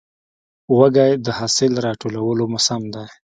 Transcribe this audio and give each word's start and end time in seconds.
وږی 0.77 1.11
د 1.25 1.27
حاصل 1.37 1.73
راټولو 1.85 2.43
موسم 2.53 2.81
دی. 2.93 3.07